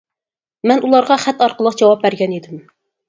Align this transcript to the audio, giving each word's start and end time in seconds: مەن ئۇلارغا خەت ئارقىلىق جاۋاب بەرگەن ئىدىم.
مەن 0.71 0.81
ئۇلارغا 0.87 1.17
خەت 1.25 1.43
ئارقىلىق 1.47 1.77
جاۋاب 1.83 2.03
بەرگەن 2.07 2.35
ئىدىم. 2.39 2.59